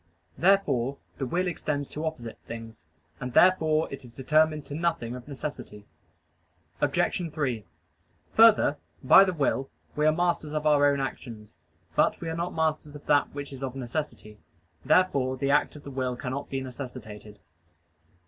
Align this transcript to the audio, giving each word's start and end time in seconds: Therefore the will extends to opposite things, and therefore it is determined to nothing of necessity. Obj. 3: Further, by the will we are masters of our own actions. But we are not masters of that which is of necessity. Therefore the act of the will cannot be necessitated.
Therefore 0.35 0.97
the 1.19 1.27
will 1.27 1.45
extends 1.45 1.87
to 1.91 2.07
opposite 2.07 2.39
things, 2.47 2.87
and 3.19 3.33
therefore 3.33 3.87
it 3.93 4.03
is 4.03 4.15
determined 4.15 4.65
to 4.65 4.73
nothing 4.73 5.15
of 5.15 5.27
necessity. 5.27 5.85
Obj. 6.81 7.31
3: 7.31 7.65
Further, 8.33 8.77
by 9.03 9.23
the 9.23 9.31
will 9.31 9.69
we 9.95 10.07
are 10.07 10.11
masters 10.11 10.53
of 10.53 10.65
our 10.65 10.91
own 10.91 10.99
actions. 10.99 11.59
But 11.95 12.19
we 12.19 12.29
are 12.29 12.35
not 12.35 12.55
masters 12.55 12.95
of 12.95 13.05
that 13.05 13.35
which 13.35 13.53
is 13.53 13.61
of 13.61 13.75
necessity. 13.75 14.39
Therefore 14.83 15.37
the 15.37 15.51
act 15.51 15.75
of 15.75 15.83
the 15.83 15.91
will 15.91 16.15
cannot 16.15 16.49
be 16.49 16.61
necessitated. 16.61 17.37